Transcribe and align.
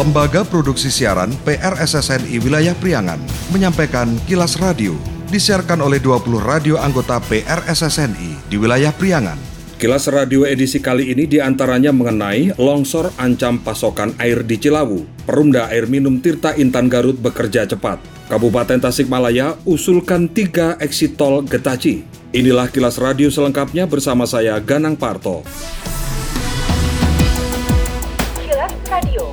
Lembaga 0.00 0.48
Produksi 0.48 0.88
Siaran 0.88 1.28
PRSSNI 1.44 2.40
Wilayah 2.40 2.72
Priangan 2.72 3.20
menyampaikan 3.52 4.08
Kilas 4.24 4.56
Radio 4.56 4.96
disiarkan 5.28 5.84
oleh 5.84 6.00
20 6.00 6.40
radio 6.40 6.80
anggota 6.80 7.20
PRSSNI 7.20 8.48
di 8.48 8.56
wilayah 8.56 8.96
Priangan. 8.96 9.36
Kilas 9.76 10.08
Radio 10.08 10.48
edisi 10.48 10.80
kali 10.80 11.12
ini 11.12 11.28
di 11.28 11.36
antaranya 11.36 11.92
mengenai 11.92 12.56
longsor 12.56 13.12
ancam 13.20 13.60
pasokan 13.60 14.16
air 14.16 14.40
di 14.40 14.56
Cilawu, 14.56 15.04
Perumda 15.28 15.68
Air 15.68 15.84
Minum 15.84 16.16
Tirta 16.24 16.56
Intan 16.56 16.88
Garut 16.88 17.20
bekerja 17.20 17.68
cepat, 17.68 18.00
Kabupaten 18.32 18.80
Tasikmalaya 18.80 19.60
usulkan 19.68 20.32
tiga 20.32 20.80
exit 20.80 21.20
tol 21.20 21.44
Getaci. 21.44 22.08
Inilah 22.32 22.72
Kilas 22.72 22.96
Radio 22.96 23.28
selengkapnya 23.28 23.84
bersama 23.84 24.24
saya 24.24 24.56
Ganang 24.64 24.96
Parto. 24.96 25.44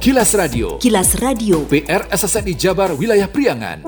Kilas 0.07 0.31
Radio. 0.39 0.79
Kilas 0.79 1.19
Radio. 1.19 1.67
PR 1.67 2.07
SSNI 2.07 2.55
Jabar 2.55 2.95
Wilayah 2.95 3.27
Priangan. 3.27 3.83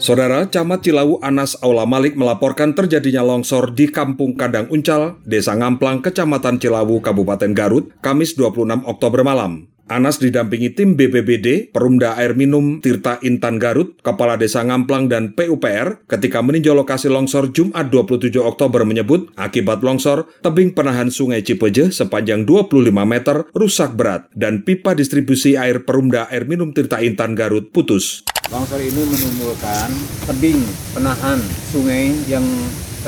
Saudara 0.00 0.48
Camat 0.48 0.80
Cilawu 0.80 1.20
Anas 1.20 1.60
Aula 1.60 1.84
Malik 1.84 2.16
melaporkan 2.16 2.72
terjadinya 2.72 3.20
longsor 3.20 3.76
di 3.76 3.92
Kampung 3.92 4.32
Kadang 4.32 4.72
Uncal, 4.72 5.20
Desa 5.28 5.52
Ngamplang, 5.60 6.00
Kecamatan 6.00 6.56
Cilawu, 6.56 7.04
Kabupaten 7.04 7.52
Garut, 7.52 7.92
Kamis 8.00 8.32
26 8.32 8.88
Oktober 8.88 9.20
malam. 9.20 9.68
Anas 9.88 10.20
didampingi 10.20 10.76
tim 10.76 11.00
BPBD, 11.00 11.72
Perumda 11.72 12.12
Air 12.20 12.36
Minum 12.36 12.84
Tirta 12.84 13.16
Intan 13.24 13.56
Garut, 13.56 13.96
Kepala 14.04 14.36
Desa 14.36 14.60
Ngamplang 14.60 15.08
dan 15.08 15.32
PUPR 15.32 16.04
ketika 16.04 16.44
meninjau 16.44 16.76
lokasi 16.76 17.08
longsor 17.08 17.56
Jumat 17.56 17.88
27 17.88 18.36
Oktober 18.36 18.84
menyebut 18.84 19.32
akibat 19.40 19.80
longsor, 19.80 20.28
tebing 20.44 20.76
penahan 20.76 21.08
sungai 21.08 21.40
Cipeje 21.40 21.88
sepanjang 21.88 22.44
25 22.44 22.92
meter 22.92 23.48
rusak 23.56 23.96
berat 23.96 24.28
dan 24.36 24.60
pipa 24.60 24.92
distribusi 24.92 25.56
air 25.56 25.88
Perumda 25.88 26.28
Air 26.28 26.44
Minum 26.44 26.76
Tirta 26.76 27.00
Intan 27.00 27.32
Garut 27.32 27.72
putus. 27.72 28.28
Longsor 28.52 28.84
ini 28.84 29.08
menimbulkan 29.08 29.88
tebing 30.28 30.60
penahan 30.92 31.40
sungai 31.72 32.12
yang 32.28 32.44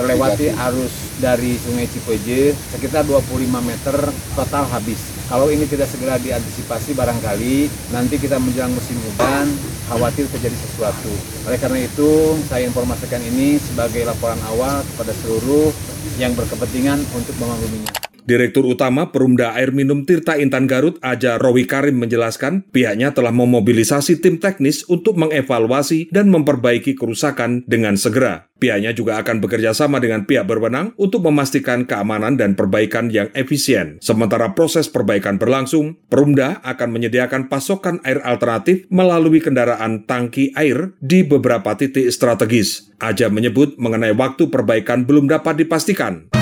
terlewati 0.00 0.48
arus 0.56 1.12
dari 1.20 1.60
Sungai 1.60 1.84
Cipeje 1.84 2.56
sekitar 2.72 3.04
25 3.04 3.36
meter 3.60 3.96
total 4.32 4.64
habis. 4.72 5.19
Kalau 5.30 5.46
ini 5.46 5.62
tidak 5.62 5.86
segera 5.86 6.18
diantisipasi 6.18 6.90
barangkali 6.90 7.70
nanti 7.94 8.18
kita 8.18 8.42
menjelang 8.42 8.74
musim 8.74 8.98
hujan 8.98 9.46
khawatir 9.86 10.26
terjadi 10.26 10.58
sesuatu. 10.58 11.14
Oleh 11.46 11.54
karena 11.54 11.86
itu 11.86 12.34
saya 12.50 12.66
informasikan 12.66 13.22
ini 13.22 13.62
sebagai 13.62 14.02
laporan 14.10 14.42
awal 14.50 14.82
kepada 14.90 15.14
seluruh 15.22 15.70
yang 16.18 16.34
berkepentingan 16.34 16.98
untuk 17.14 17.38
memakluminya. 17.38 18.09
Direktur 18.30 18.62
Utama 18.62 19.10
Perumda 19.10 19.58
Air 19.58 19.74
Minum 19.74 20.06
Tirta 20.06 20.38
Intan 20.38 20.70
Garut, 20.70 21.02
Aja 21.02 21.34
Rowi 21.34 21.66
Karim 21.66 21.98
menjelaskan 21.98 22.62
pihaknya 22.70 23.10
telah 23.10 23.34
memobilisasi 23.34 24.22
tim 24.22 24.38
teknis 24.38 24.86
untuk 24.86 25.18
mengevaluasi 25.18 26.14
dan 26.14 26.30
memperbaiki 26.30 26.94
kerusakan 26.94 27.66
dengan 27.66 27.98
segera. 27.98 28.46
Pihaknya 28.62 28.94
juga 28.94 29.18
akan 29.18 29.42
bekerja 29.42 29.74
sama 29.74 29.98
dengan 29.98 30.30
pihak 30.30 30.46
berwenang 30.46 30.94
untuk 30.94 31.26
memastikan 31.26 31.82
keamanan 31.90 32.38
dan 32.38 32.54
perbaikan 32.54 33.10
yang 33.10 33.34
efisien. 33.34 33.98
Sementara 33.98 34.54
proses 34.54 34.86
perbaikan 34.86 35.34
berlangsung, 35.34 35.98
Perumda 36.06 36.62
akan 36.62 36.88
menyediakan 36.94 37.50
pasokan 37.50 37.98
air 38.06 38.22
alternatif 38.22 38.86
melalui 38.94 39.42
kendaraan 39.42 40.06
tangki 40.06 40.54
air 40.54 40.94
di 41.02 41.26
beberapa 41.26 41.74
titik 41.74 42.06
strategis. 42.14 42.94
Aja 43.02 43.26
menyebut 43.26 43.74
mengenai 43.74 44.14
waktu 44.14 44.46
perbaikan 44.54 45.02
belum 45.02 45.26
dapat 45.26 45.66
dipastikan. 45.66 46.39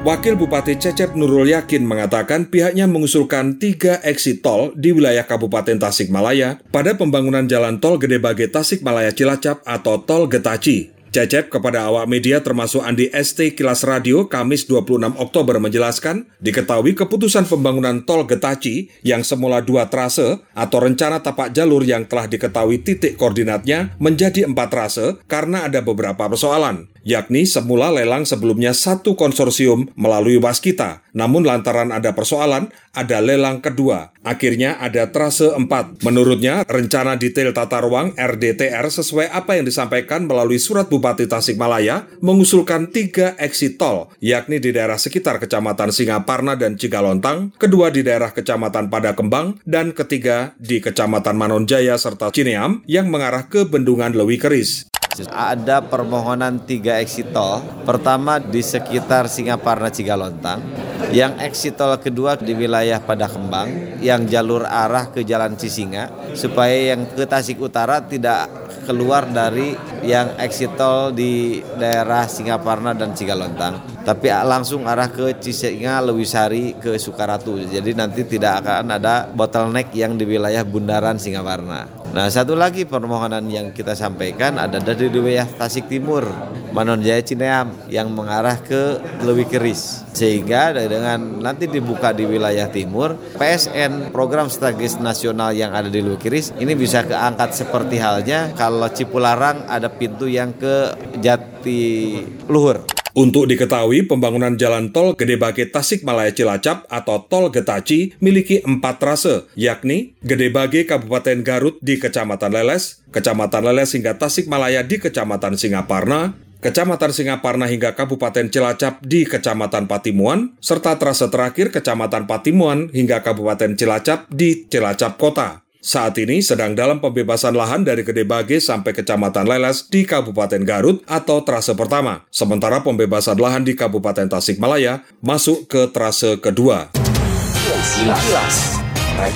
Wakil 0.00 0.32
Bupati 0.32 0.80
Cecep 0.80 1.12
Nurul 1.12 1.52
Yakin 1.52 1.84
mengatakan 1.84 2.48
pihaknya 2.48 2.88
mengusulkan 2.88 3.60
tiga 3.60 4.00
exit 4.00 4.40
tol 4.40 4.72
di 4.72 4.96
wilayah 4.96 5.28
Kabupaten 5.28 5.76
Tasikmalaya 5.76 6.56
pada 6.72 6.96
pembangunan 6.96 7.44
jalan 7.44 7.84
tol 7.84 8.00
Gede 8.00 8.16
Bage 8.16 8.48
Tasikmalaya 8.48 9.12
Cilacap 9.12 9.60
atau 9.60 10.00
tol 10.00 10.24
Getaci. 10.24 10.96
Cecep 11.10 11.50
kepada 11.50 11.90
awak 11.90 12.06
media 12.06 12.38
termasuk 12.38 12.86
Andi 12.86 13.10
ST 13.10 13.58
Kilas 13.58 13.82
Radio 13.82 14.30
Kamis 14.30 14.70
26 14.70 15.18
Oktober 15.18 15.58
menjelaskan, 15.58 16.30
diketahui 16.38 16.94
keputusan 16.94 17.50
pembangunan 17.50 18.06
tol 18.06 18.24
Getaci 18.24 18.88
yang 19.02 19.26
semula 19.26 19.58
dua 19.58 19.90
trase 19.90 20.38
atau 20.54 20.78
rencana 20.78 21.18
tapak 21.18 21.50
jalur 21.50 21.82
yang 21.82 22.06
telah 22.06 22.30
diketahui 22.30 22.86
titik 22.86 23.18
koordinatnya 23.18 23.98
menjadi 23.98 24.46
empat 24.46 24.68
trase 24.70 25.06
karena 25.26 25.66
ada 25.66 25.82
beberapa 25.82 26.30
persoalan, 26.30 26.86
yakni 27.06 27.48
semula 27.48 27.88
lelang 27.88 28.28
sebelumnya 28.28 28.76
satu 28.76 29.16
konsorsium 29.16 29.88
melalui 29.96 30.36
Waskita, 30.40 31.02
namun 31.16 31.46
lantaran 31.46 31.90
ada 31.90 32.12
persoalan, 32.14 32.70
ada 32.90 33.18
lelang 33.22 33.62
kedua. 33.62 34.10
Akhirnya 34.20 34.76
ada 34.76 35.08
trase 35.08 35.48
4. 35.48 36.04
Menurutnya, 36.04 36.66
rencana 36.68 37.16
detail 37.16 37.56
tata 37.56 37.80
ruang 37.80 38.12
RDTR 38.18 38.84
sesuai 38.90 39.32
apa 39.32 39.56
yang 39.56 39.64
disampaikan 39.64 40.28
melalui 40.28 40.60
surat 40.60 40.90
Bupati 40.90 41.24
Tasikmalaya 41.24 42.04
mengusulkan 42.20 42.92
tiga 42.92 43.32
exit 43.40 43.80
tol, 43.80 44.12
yakni 44.20 44.60
di 44.60 44.74
daerah 44.74 45.00
sekitar 45.00 45.40
Kecamatan 45.40 45.94
Singaparna 45.94 46.58
dan 46.58 46.76
Cigalontang, 46.76 47.56
kedua 47.56 47.88
di 47.88 48.04
daerah 48.04 48.34
Kecamatan 48.34 48.92
Padakembang, 48.92 49.62
dan 49.64 49.96
ketiga 49.96 50.52
di 50.60 50.82
Kecamatan 50.82 51.38
Manonjaya 51.38 51.96
serta 51.96 52.28
Cineam 52.34 52.84
yang 52.84 53.08
mengarah 53.08 53.48
ke 53.48 53.64
Bendungan 53.64 54.12
Lewi 54.12 54.36
Keris. 54.36 54.89
Ada 55.18 55.82
permohonan 55.84 56.62
tiga 56.62 57.02
exit 57.02 57.34
tol. 57.34 57.60
Pertama 57.82 58.38
di 58.38 58.62
sekitar 58.62 59.26
Singaparna 59.26 59.90
Cigalontang, 59.90 60.62
yang 61.10 61.36
exit 61.42 61.74
tol 61.74 61.98
kedua 61.98 62.38
di 62.38 62.54
wilayah 62.54 63.02
Padakembang, 63.02 64.00
yang 64.00 64.24
jalur 64.30 64.64
arah 64.64 65.10
ke 65.10 65.26
Jalan 65.26 65.58
Cisinga, 65.58 66.32
supaya 66.38 66.94
yang 66.94 67.10
ke 67.10 67.26
Tasik 67.26 67.58
Utara 67.58 68.00
tidak 68.06 68.48
keluar 68.86 69.28
dari 69.28 69.76
yang 70.06 70.40
exit 70.40 70.72
tol 70.78 71.12
di 71.12 71.60
daerah 71.76 72.24
Singaparna 72.24 72.96
dan 72.96 73.12
Cigalontang, 73.12 74.00
tapi 74.06 74.32
langsung 74.32 74.88
arah 74.88 75.12
ke 75.12 75.36
Cisinga, 75.36 76.00
Lewisari, 76.00 76.80
ke 76.80 76.96
Sukaratu. 76.96 77.60
Jadi 77.60 77.92
nanti 77.92 78.24
tidak 78.24 78.64
akan 78.64 78.96
ada 78.96 79.28
bottleneck 79.28 79.92
yang 79.92 80.16
di 80.16 80.24
wilayah 80.24 80.64
Bundaran 80.64 81.20
Singaparna. 81.20 81.99
Nah 82.10 82.26
satu 82.26 82.58
lagi 82.58 82.82
permohonan 82.82 83.46
yang 83.46 83.70
kita 83.70 83.94
sampaikan 83.94 84.58
ada 84.58 84.82
dari 84.82 85.06
wilayah 85.06 85.46
Tasik 85.46 85.86
Timur, 85.86 86.26
Manonjaya 86.74 87.22
Cineam 87.22 87.86
yang 87.86 88.10
mengarah 88.10 88.58
ke 88.58 88.98
Lewi 89.22 89.46
Keris. 89.46 90.02
Sehingga 90.10 90.74
dengan 90.74 91.38
nanti 91.38 91.70
dibuka 91.70 92.10
di 92.10 92.26
wilayah 92.26 92.66
timur, 92.66 93.14
PSN 93.38 94.10
program 94.10 94.50
strategis 94.50 94.98
nasional 94.98 95.54
yang 95.54 95.70
ada 95.70 95.86
di 95.86 96.02
Lewi 96.02 96.18
Keris 96.18 96.50
ini 96.58 96.74
bisa 96.74 97.06
keangkat 97.06 97.54
seperti 97.54 98.02
halnya 98.02 98.50
kalau 98.58 98.90
Cipularang 98.90 99.70
ada 99.70 99.86
pintu 99.86 100.26
yang 100.26 100.50
ke 100.58 100.90
Jati 101.22 102.18
Luhur. 102.50 102.99
Untuk 103.10 103.50
diketahui, 103.50 104.06
pembangunan 104.06 104.54
jalan 104.54 104.94
tol 104.94 105.18
Gede 105.18 105.34
Bage 105.34 105.66
Tasikmalaya 105.66 106.30
Cilacap 106.30 106.86
atau 106.86 107.26
tol 107.26 107.50
Getaci 107.50 108.14
miliki 108.22 108.62
empat 108.62 109.02
trase, 109.02 109.50
yakni 109.58 110.14
Gede 110.22 110.54
Bage 110.54 110.86
Kabupaten 110.86 111.42
Garut 111.42 111.76
di 111.82 111.98
Kecamatan 111.98 112.54
Leles, 112.54 113.02
Kecamatan 113.10 113.66
Leles 113.66 113.90
hingga 113.98 114.14
Tasikmalaya 114.14 114.86
di 114.86 115.02
Kecamatan 115.02 115.58
Singaparna, 115.58 116.38
Kecamatan 116.60 117.10
Singaparna 117.10 117.66
hingga 117.66 117.96
Kabupaten 117.96 118.52
Cilacap 118.52 119.00
di 119.02 119.26
Kecamatan 119.26 119.88
Patimuan, 119.88 120.54
serta 120.62 120.94
trase 121.00 121.26
terakhir 121.32 121.74
Kecamatan 121.74 122.30
Patimuan 122.30 122.92
hingga 122.94 123.24
Kabupaten 123.26 123.74
Cilacap 123.74 124.30
di 124.30 124.68
Cilacap 124.68 125.16
Kota. 125.16 125.66
Saat 125.80 126.20
ini 126.20 126.44
sedang 126.44 126.76
dalam 126.76 127.00
pembebasan 127.00 127.56
lahan 127.56 127.88
dari 127.88 128.04
Gede 128.04 128.28
Bage 128.28 128.60
sampai 128.60 128.92
Kecamatan 128.92 129.48
Leles 129.48 129.88
di 129.88 130.04
Kabupaten 130.04 130.60
Garut 130.60 131.00
atau 131.08 131.40
trase 131.40 131.72
pertama. 131.72 132.28
Sementara 132.28 132.84
pembebasan 132.84 133.40
lahan 133.40 133.64
di 133.64 133.72
Kabupaten 133.72 134.28
Tasikmalaya 134.28 135.08
masuk 135.24 135.72
ke 135.72 135.88
trase 135.88 136.36
kedua. 136.36 136.92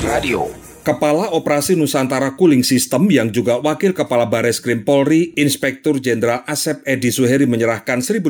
Radio. 0.04 0.63
Kepala 0.84 1.32
Operasi 1.32 1.80
Nusantara 1.80 2.36
Cooling 2.36 2.60
System 2.60 3.08
yang 3.08 3.32
juga 3.32 3.56
Wakil 3.56 3.96
Kepala 3.96 4.28
Bares 4.28 4.60
Krim 4.60 4.84
Polri, 4.84 5.32
Inspektur 5.32 5.96
Jenderal 5.96 6.44
Asep 6.44 6.84
Edi 6.84 7.08
Suheri 7.08 7.48
menyerahkan 7.48 8.04
1.500 8.04 8.20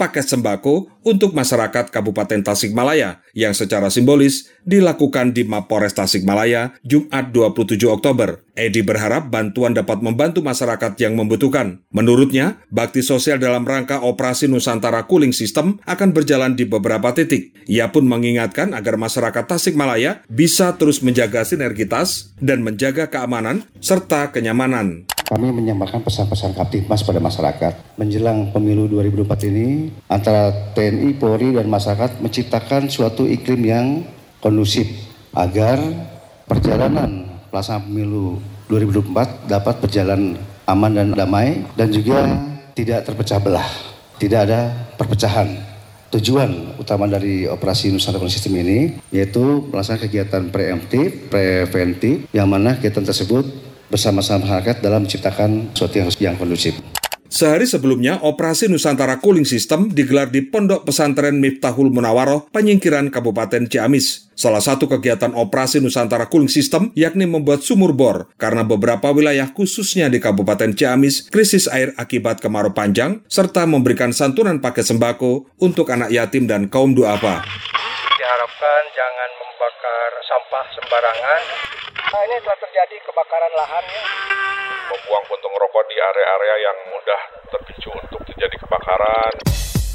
paket 0.00 0.24
sembako 0.24 0.88
untuk 1.04 1.36
masyarakat 1.36 1.92
Kabupaten 1.92 2.40
Tasikmalaya 2.40 3.20
yang 3.36 3.52
secara 3.52 3.92
simbolis 3.92 4.48
dilakukan 4.64 5.36
di 5.36 5.44
Mapores 5.44 5.92
Tasikmalaya 5.92 6.72
Jumat 6.80 7.36
27 7.36 7.76
Oktober. 7.92 8.48
Edi 8.60 8.84
berharap 8.84 9.32
bantuan 9.32 9.72
dapat 9.72 10.04
membantu 10.04 10.44
masyarakat 10.44 10.92
yang 11.00 11.16
membutuhkan. 11.16 11.80
Menurutnya, 11.96 12.60
bakti 12.68 13.00
sosial 13.00 13.40
dalam 13.40 13.64
rangka 13.64 14.04
Operasi 14.04 14.52
Nusantara 14.52 15.08
Cooling 15.08 15.32
System 15.32 15.80
akan 15.88 16.12
berjalan 16.12 16.52
di 16.52 16.68
beberapa 16.68 17.16
titik. 17.16 17.56
Ia 17.64 17.88
pun 17.88 18.04
mengingatkan 18.04 18.76
agar 18.76 19.00
masyarakat 19.00 19.48
Tasikmalaya 19.48 20.20
bisa 20.28 20.76
terus 20.76 21.00
menjaga 21.00 21.40
dan 22.38 22.62
menjaga 22.62 23.10
keamanan 23.10 23.66
serta 23.82 24.30
kenyamanan. 24.30 25.10
kami 25.30 25.46
menyampaikan 25.54 26.02
pesan-pesan 26.02 26.58
Kaptipmas 26.58 27.06
pada 27.06 27.22
masyarakat. 27.22 27.98
Menjelang 27.98 28.50
pemilu 28.50 28.90
2024 28.90 29.46
ini, 29.46 29.90
antara 30.10 30.50
TNI, 30.74 31.14
Polri, 31.18 31.54
dan 31.54 31.70
masyarakat 31.70 32.18
menciptakan 32.18 32.90
suatu 32.90 33.30
iklim 33.30 33.62
yang 33.62 33.86
kondusif 34.42 34.90
agar 35.30 35.78
perjalanan 36.50 37.30
pelaksanaan 37.54 37.86
pemilu 37.86 38.42
2024 38.66 39.46
dapat 39.46 39.74
berjalan 39.78 40.34
aman 40.66 40.92
dan 40.94 41.14
damai 41.14 41.62
dan 41.78 41.94
juga 41.94 42.26
tidak 42.74 43.06
terpecah 43.06 43.38
belah, 43.38 43.70
tidak 44.18 44.50
ada 44.50 44.60
perpecahan. 44.98 45.69
Tujuan 46.10 46.74
utama 46.74 47.06
dari 47.06 47.46
operasi 47.46 47.94
Nusantara 47.94 48.26
Sistem 48.26 48.58
ini 48.58 48.98
yaitu 49.14 49.62
melaksanakan 49.70 50.02
kegiatan 50.10 50.42
preemptif, 50.50 51.30
preventif, 51.30 52.26
yang 52.34 52.50
mana 52.50 52.74
kegiatan 52.74 53.06
tersebut 53.06 53.46
bersama-sama 53.86 54.42
masyarakat 54.42 54.82
dalam 54.82 55.06
menciptakan 55.06 55.70
sesuatu 55.70 55.94
yang, 56.02 56.08
yang 56.18 56.34
kondusif. 56.34 56.74
Sehari 57.30 57.62
sebelumnya, 57.62 58.18
operasi 58.26 58.66
Nusantara 58.66 59.22
Cooling 59.22 59.46
System 59.46 59.86
digelar 59.86 60.34
di 60.34 60.42
Pondok 60.42 60.82
Pesantren 60.82 61.38
Miftahul 61.38 61.86
Munawaroh, 61.94 62.50
Penyingkiran 62.50 63.06
Kabupaten 63.06 63.70
Ciamis. 63.70 64.34
Salah 64.34 64.58
satu 64.58 64.90
kegiatan 64.90 65.30
operasi 65.38 65.78
Nusantara 65.78 66.26
Cooling 66.26 66.50
System 66.50 66.90
yakni 66.98 67.30
membuat 67.30 67.62
sumur 67.62 67.94
bor, 67.94 68.34
karena 68.34 68.66
beberapa 68.66 69.14
wilayah 69.14 69.46
khususnya 69.54 70.10
di 70.10 70.18
Kabupaten 70.18 70.74
Ciamis 70.74 71.30
krisis 71.30 71.70
air 71.70 71.94
akibat 71.94 72.42
kemarau 72.42 72.74
panjang, 72.74 73.22
serta 73.30 73.62
memberikan 73.62 74.10
santunan 74.10 74.58
paket 74.58 74.90
sembako 74.90 75.46
untuk 75.62 75.86
anak 75.94 76.10
yatim 76.10 76.50
dan 76.50 76.66
kaum 76.66 76.98
duafa. 76.98 77.46
Diharapkan 78.18 78.82
jangan 78.90 79.30
membakar 79.38 80.10
sampah 80.26 80.66
sembarangan. 80.82 81.42
Nah, 82.10 82.22
ini 82.26 82.36
telah 82.42 82.58
terjadi 82.58 82.96
kebakaran 83.06 83.52
lahan 83.54 83.84
ya 83.86 84.04
membuang 84.90 85.24
puntung 85.30 85.54
rokok 85.54 85.84
di 85.86 85.96
area-area 85.96 86.54
yang 86.66 86.76
mudah 86.90 87.20
terpicu 87.54 87.90
untuk 87.94 88.20
terjadi 88.26 88.56
kebakaran. 88.58 89.34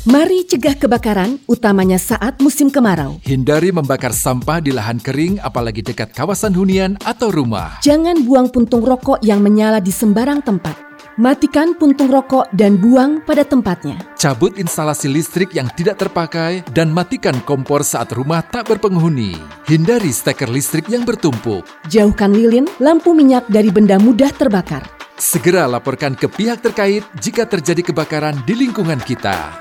Mari 0.05 0.45
cegah 0.45 0.77
kebakaran, 0.77 1.41
utamanya 1.49 1.97
saat 1.97 2.37
musim 2.37 2.69
kemarau. 2.69 3.17
Hindari 3.25 3.73
membakar 3.73 4.13
sampah 4.13 4.61
di 4.61 4.69
lahan 4.69 5.01
kering, 5.01 5.41
apalagi 5.41 5.81
dekat 5.81 6.13
kawasan 6.13 6.53
hunian 6.53 6.93
atau 7.01 7.33
rumah. 7.33 7.81
Jangan 7.81 8.21
buang 8.21 8.53
puntung 8.53 8.85
rokok 8.85 9.19
yang 9.25 9.41
menyala 9.41 9.81
di 9.81 9.89
sembarang 9.89 10.45
tempat. 10.45 10.94
Matikan 11.15 11.71
puntung 11.79 12.11
rokok 12.11 12.51
dan 12.51 12.75
buang 12.75 13.23
pada 13.23 13.47
tempatnya. 13.47 13.95
Cabut 14.19 14.59
instalasi 14.59 15.07
listrik 15.07 15.55
yang 15.55 15.71
tidak 15.71 16.03
terpakai 16.03 16.59
dan 16.75 16.91
matikan 16.91 17.39
kompor 17.47 17.87
saat 17.87 18.11
rumah 18.11 18.43
tak 18.43 18.67
berpenghuni. 18.67 19.39
Hindari 19.63 20.11
steker 20.11 20.51
listrik 20.51 20.91
yang 20.91 21.07
bertumpuk. 21.07 21.63
Jauhkan 21.87 22.35
lilin, 22.35 22.67
lampu 22.83 23.15
minyak 23.15 23.47
dari 23.47 23.71
benda 23.71 23.95
mudah 23.95 24.27
terbakar. 24.35 24.83
Segera 25.15 25.63
laporkan 25.71 26.19
ke 26.19 26.27
pihak 26.27 26.59
terkait 26.59 27.07
jika 27.23 27.47
terjadi 27.47 27.95
kebakaran 27.95 28.35
di 28.43 28.51
lingkungan 28.51 28.99
kita. 28.99 29.55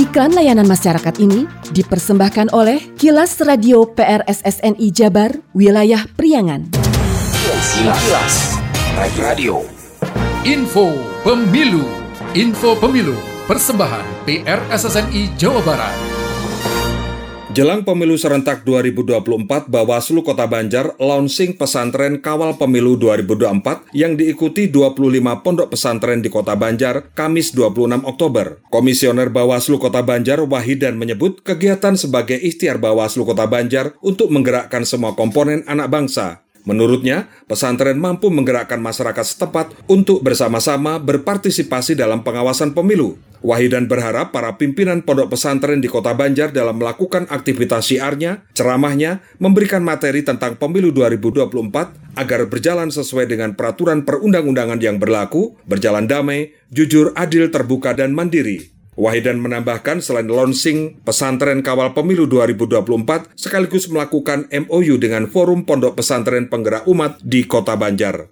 Iklan 0.00 0.32
layanan 0.32 0.64
masyarakat 0.64 1.20
ini 1.20 1.44
dipersembahkan 1.76 2.48
oleh 2.56 2.96
Kilas 2.96 3.36
Radio 3.44 3.84
PRSSNI 3.92 4.88
Jabar, 4.88 5.36
Wilayah 5.52 6.00
Priangan. 6.16 6.72
Kilas, 6.72 7.68
Kilas. 7.76 8.61
Radio. 8.92 9.64
Info 10.44 10.92
Pemilu. 11.24 11.80
Info 12.36 12.76
Pemilu. 12.76 13.16
Persembahan 13.48 14.28
PRSSNI 14.28 15.32
Jawa 15.40 15.64
Barat. 15.64 15.96
Jelang 17.56 17.88
pemilu 17.88 18.20
serentak 18.20 18.68
2024, 18.68 19.72
Bawaslu 19.72 20.20
Kota 20.20 20.44
Banjar 20.44 20.92
launching 21.00 21.56
pesantren 21.56 22.20
kawal 22.20 22.60
pemilu 22.60 23.00
2024 23.00 23.96
yang 23.96 24.12
diikuti 24.12 24.68
25 24.68 25.40
pondok 25.40 25.72
pesantren 25.72 26.20
di 26.20 26.28
Kota 26.28 26.52
Banjar 26.52 27.16
Kamis 27.16 27.56
26 27.56 28.04
Oktober. 28.04 28.60
Komisioner 28.68 29.32
Bawaslu 29.32 29.80
Kota 29.80 30.04
Banjar 30.04 30.44
Wahidan 30.44 31.00
menyebut 31.00 31.40
kegiatan 31.40 31.96
sebagai 31.96 32.36
ikhtiar 32.36 32.76
Bawaslu 32.76 33.24
Kota 33.24 33.48
Banjar 33.48 33.96
untuk 34.04 34.28
menggerakkan 34.28 34.84
semua 34.84 35.16
komponen 35.16 35.64
anak 35.64 35.88
bangsa. 35.88 36.44
Menurutnya, 36.62 37.26
pesantren 37.50 37.98
mampu 37.98 38.30
menggerakkan 38.30 38.78
masyarakat 38.78 39.26
setempat 39.26 39.74
untuk 39.90 40.22
bersama-sama 40.22 41.02
berpartisipasi 41.02 41.98
dalam 41.98 42.22
pengawasan 42.22 42.70
pemilu. 42.70 43.18
Wahidan 43.42 43.90
berharap 43.90 44.30
para 44.30 44.54
pimpinan 44.54 45.02
pondok 45.02 45.34
pesantren 45.34 45.82
di 45.82 45.90
Kota 45.90 46.14
Banjar 46.14 46.54
dalam 46.54 46.78
melakukan 46.78 47.26
aktivitas 47.26 47.90
syiarnya, 47.90 48.46
ceramahnya, 48.54 49.18
memberikan 49.42 49.82
materi 49.82 50.22
tentang 50.22 50.54
pemilu 50.54 50.94
2024 50.94 52.14
agar 52.14 52.40
berjalan 52.46 52.94
sesuai 52.94 53.26
dengan 53.26 53.58
peraturan 53.58 54.06
perundang-undangan 54.06 54.78
yang 54.78 55.02
berlaku, 55.02 55.58
berjalan 55.66 56.06
damai, 56.06 56.54
jujur, 56.70 57.10
adil, 57.18 57.50
terbuka, 57.50 57.98
dan 57.98 58.14
mandiri. 58.14 58.81
Wahidan 59.02 59.42
menambahkan 59.42 59.98
selain 59.98 60.30
launching 60.30 61.02
pesantren 61.02 61.58
kawal 61.58 61.90
pemilu 61.90 62.30
2024 62.30 63.34
sekaligus 63.34 63.90
melakukan 63.90 64.46
MOU 64.46 64.94
dengan 64.94 65.26
Forum 65.26 65.66
Pondok 65.66 65.98
Pesantren 65.98 66.46
Penggerak 66.46 66.86
Umat 66.86 67.18
di 67.18 67.42
Kota 67.42 67.74
Banjar 67.74 68.30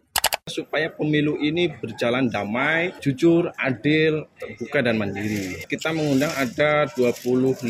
supaya 0.51 0.91
pemilu 0.91 1.39
ini 1.39 1.71
berjalan 1.71 2.27
damai, 2.27 2.91
jujur, 2.99 3.55
adil, 3.55 4.27
terbuka 4.35 4.83
dan 4.83 4.99
mandiri. 4.99 5.63
Kita 5.65 5.95
mengundang 5.95 6.35
ada 6.35 6.91
25 6.91 7.63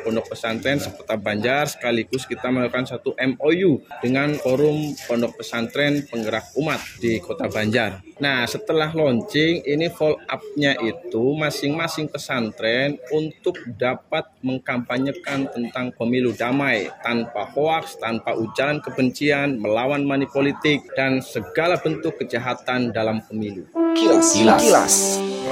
pondok 0.00 0.26
pesantren 0.32 0.80
seperti 0.80 1.14
Banjar 1.20 1.68
sekaligus 1.68 2.24
kita 2.24 2.48
melakukan 2.48 2.88
satu 2.88 3.12
MOU 3.12 3.84
dengan 4.00 4.32
forum 4.40 4.96
pondok 5.04 5.44
pesantren 5.44 6.08
penggerak 6.08 6.56
umat 6.56 6.80
di 6.98 7.20
Kota 7.20 7.52
Banjar. 7.52 8.00
Nah, 8.22 8.46
setelah 8.46 8.94
launching 8.94 9.66
ini 9.66 9.90
follow 9.90 10.14
up-nya 10.30 10.78
itu 10.78 11.34
masing-masing 11.34 12.06
pesantren 12.06 12.94
untuk 13.10 13.58
dapat 13.74 14.30
mengkampanyekan 14.46 15.50
tentang 15.50 15.90
pemilu 15.90 16.30
damai 16.30 16.86
tanpa 17.02 17.42
hoaks, 17.50 17.98
tanpa 17.98 18.38
ujaran 18.38 18.78
kebencian, 18.78 19.58
melawan 19.58 20.06
money 20.06 20.30
politik 20.30 20.86
dan 20.94 21.18
segala 21.18 21.74
bentuk 21.82 22.14
kejahatan 22.22 22.94
dalam 22.94 23.26
pemilu. 23.26 23.66
Kilas, 23.98 24.38
kilas, 24.38 24.62
kilas. 24.70 24.94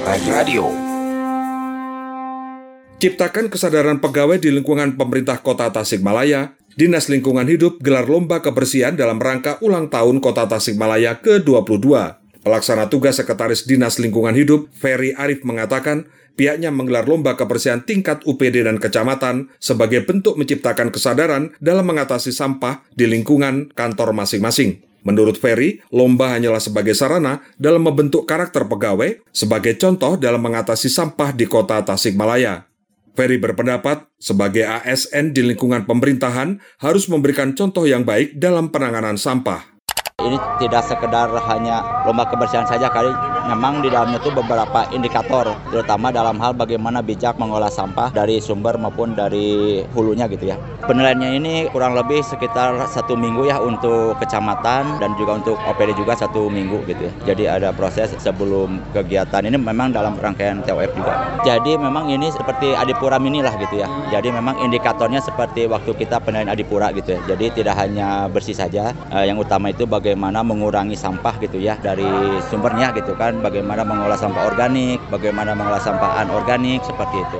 Radio. 0.07 0.71
Ciptakan 3.03 3.51
kesadaran 3.51 3.99
pegawai 3.99 4.39
di 4.39 4.47
lingkungan 4.47 4.95
pemerintah 4.95 5.43
kota 5.43 5.67
Tasikmalaya, 5.67 6.55
Dinas 6.79 7.11
Lingkungan 7.11 7.51
Hidup 7.51 7.83
gelar 7.83 8.07
lomba 8.07 8.39
kebersihan 8.39 8.95
dalam 8.95 9.19
rangka 9.19 9.59
ulang 9.59 9.91
tahun 9.91 10.23
kota 10.23 10.47
Tasikmalaya 10.47 11.19
ke-22. 11.19 12.20
Pelaksana 12.41 12.89
tugas 12.89 13.21
Sekretaris 13.21 13.69
Dinas 13.69 14.01
Lingkungan 14.01 14.33
Hidup, 14.33 14.73
Ferry 14.73 15.13
Arif 15.13 15.45
mengatakan, 15.45 16.09
pihaknya 16.33 16.73
menggelar 16.73 17.05
lomba 17.05 17.37
kebersihan 17.37 17.85
tingkat 17.85 18.25
UPD 18.25 18.65
dan 18.65 18.81
kecamatan 18.81 19.53
sebagai 19.61 20.01
bentuk 20.01 20.41
menciptakan 20.41 20.89
kesadaran 20.89 21.53
dalam 21.61 21.85
mengatasi 21.85 22.33
sampah 22.33 22.81
di 22.97 23.05
lingkungan 23.05 23.69
kantor 23.77 24.17
masing-masing. 24.17 24.81
Menurut 25.05 25.37
Ferry, 25.37 25.81
lomba 25.93 26.33
hanyalah 26.33 26.61
sebagai 26.61 26.93
sarana 26.97 27.45
dalam 27.61 27.85
membentuk 27.85 28.25
karakter 28.25 28.65
pegawai 28.65 29.21
sebagai 29.33 29.77
contoh 29.77 30.17
dalam 30.17 30.41
mengatasi 30.41 30.89
sampah 30.89 31.33
di 31.33 31.45
kota 31.45 31.81
Tasikmalaya. 31.81 32.69
Ferry 33.13 33.37
berpendapat, 33.37 34.07
sebagai 34.17 34.65
ASN 34.65 35.35
di 35.35 35.45
lingkungan 35.45 35.85
pemerintahan 35.85 36.57
harus 36.81 37.05
memberikan 37.05 37.53
contoh 37.57 37.83
yang 37.85 38.01
baik 38.01 38.37
dalam 38.37 38.73
penanganan 38.73 39.17
sampah. 39.19 39.70
Ini 40.21 40.37
tidak 40.61 40.85
sekedar 40.85 41.33
hanya 41.49 41.81
lomba 42.05 42.29
kebersihan 42.29 42.65
saja 42.69 42.93
kali, 42.93 43.09
memang 43.45 43.83
di 43.83 43.89
dalamnya 43.91 44.17
itu 44.21 44.31
beberapa 44.31 44.87
indikator, 44.95 45.51
terutama 45.69 46.09
dalam 46.09 46.37
hal 46.39 46.55
bagaimana 46.55 47.03
bijak 47.03 47.35
mengolah 47.35 47.69
sampah 47.69 48.13
dari 48.13 48.39
sumber 48.39 48.77
maupun 48.79 49.13
dari 49.13 49.81
hulunya 49.93 50.25
gitu 50.31 50.49
ya. 50.53 50.57
Penilaiannya 50.81 51.29
ini 51.37 51.53
kurang 51.69 51.93
lebih 51.93 52.25
sekitar 52.25 52.73
satu 52.89 53.13
minggu 53.13 53.45
ya 53.47 53.61
untuk 53.61 54.17
kecamatan 54.17 54.97
dan 54.97 55.13
juga 55.19 55.37
untuk 55.37 55.57
OPD 55.61 55.93
juga 55.93 56.17
satu 56.17 56.49
minggu 56.49 56.83
gitu 56.89 57.01
ya. 57.07 57.13
Jadi 57.31 57.43
ada 57.45 57.69
proses 57.75 58.11
sebelum 58.17 58.81
kegiatan 58.95 59.45
ini 59.45 59.61
memang 59.61 59.93
dalam 59.93 60.17
rangkaian 60.17 60.63
TOF 60.65 60.91
juga. 60.97 61.13
Jadi 61.45 61.77
memang 61.77 62.09
ini 62.09 62.33
seperti 62.33 62.73
Adipura 62.73 63.21
mini 63.21 63.45
lah 63.45 63.53
gitu 63.61 63.77
ya. 63.77 63.87
Jadi 64.09 64.33
memang 64.33 64.57
indikatornya 64.57 65.21
seperti 65.21 65.69
waktu 65.69 65.93
kita 65.93 66.17
penilaian 66.21 66.49
Adipura 66.49 66.89
gitu 66.91 67.13
ya. 67.13 67.21
Jadi 67.35 67.61
tidak 67.61 67.77
hanya 67.77 68.25
bersih 68.25 68.57
saja, 68.57 68.91
eh, 69.13 69.29
yang 69.29 69.37
utama 69.37 69.69
itu 69.69 69.85
bagaimana 69.85 70.11
bagaimana 70.11 70.43
mengurangi 70.43 70.93
sampah 70.99 71.39
gitu 71.39 71.57
ya 71.57 71.79
dari 71.79 72.05
sumbernya 72.51 72.91
gitu 72.91 73.15
kan, 73.15 73.30
bagaimana 73.39 73.87
mengolah 73.87 74.19
sampah 74.19 74.51
organik, 74.51 74.99
bagaimana 75.07 75.55
mengolah 75.55 75.79
sampah 75.79 76.19
anorganik 76.19 76.83
seperti 76.83 77.23
itu. 77.23 77.39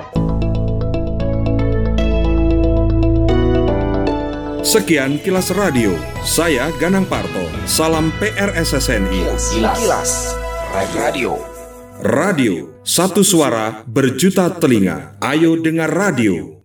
Sekian 4.63 5.19
kilas 5.19 5.51
radio. 5.51 5.91
Saya 6.23 6.71
Ganang 6.79 7.03
Parto. 7.03 7.43
Salam 7.67 8.07
PRSSNI. 8.23 9.11
Kilas, 9.11 9.51
kilas. 9.51 9.79
kilas. 9.83 10.11
Radio. 10.71 11.35
Radio, 11.99 12.79
satu 12.85 13.19
suara 13.25 13.83
berjuta 13.83 14.47
telinga. 14.47 15.19
Ayo 15.19 15.59
dengar 15.59 15.91
radio. 15.91 16.60